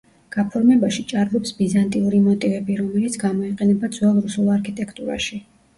გაფორმებაში 0.35 1.05
ჭარბობს 1.11 1.51
ბიზანტიური 1.59 2.23
მოტივები, 2.31 2.81
რომელიც 2.83 3.21
გამოიყენება 3.27 3.95
ძველ 3.99 4.21
რუსულ 4.27 4.55
არქიტექტურაში. 4.59 5.45